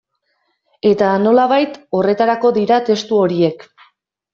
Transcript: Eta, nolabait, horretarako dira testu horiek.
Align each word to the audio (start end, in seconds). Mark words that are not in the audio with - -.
Eta, 0.93 1.11
nolabait, 1.27 1.77
horretarako 2.01 2.55
dira 2.59 2.85
testu 2.93 3.23
horiek. 3.25 3.73